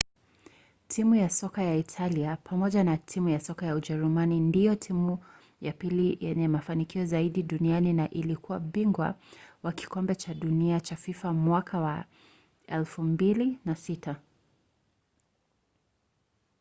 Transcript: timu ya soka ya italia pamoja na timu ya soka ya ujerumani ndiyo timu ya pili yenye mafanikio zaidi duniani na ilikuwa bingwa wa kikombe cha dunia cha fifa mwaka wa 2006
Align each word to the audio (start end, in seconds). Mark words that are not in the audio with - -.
timu 0.87 1.15
ya 1.15 1.29
soka 1.29 1.61
ya 1.63 1.75
italia 1.75 2.37
pamoja 2.43 2.83
na 2.83 2.97
timu 2.97 3.29
ya 3.29 3.39
soka 3.39 3.65
ya 3.65 3.75
ujerumani 3.75 4.39
ndiyo 4.39 4.75
timu 4.75 5.19
ya 5.61 5.73
pili 5.73 6.17
yenye 6.21 6.47
mafanikio 6.47 7.05
zaidi 7.05 7.43
duniani 7.43 7.93
na 7.93 8.09
ilikuwa 8.09 8.59
bingwa 8.59 9.15
wa 9.63 9.71
kikombe 9.71 10.15
cha 10.15 10.33
dunia 10.33 10.79
cha 10.79 10.95
fifa 10.95 11.33
mwaka 11.33 11.79
wa 11.79 12.05
2006 12.67 14.15